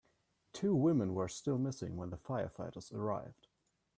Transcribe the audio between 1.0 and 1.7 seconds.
were still